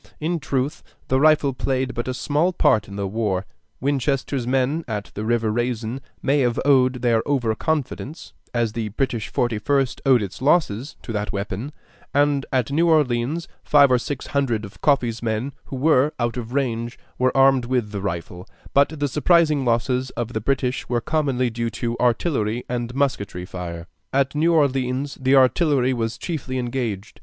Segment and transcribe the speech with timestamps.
[0.19, 3.45] In truth, the rifle played but a small part in the war.
[3.79, 9.27] Winchester's men at the river Raisin may have owed their over confidence, as the British
[9.27, 11.71] Forty first owed its losses, to that weapon,
[12.15, 16.51] and at New Orleans five or six hundred of Coffee's men, who were out of
[16.51, 21.51] range, were armed with the rifle; but the surprising losses of the British were commonly
[21.51, 23.85] due to artillery and musketry fire.
[24.11, 27.19] At New Orleans the artillery was chiefly engaged.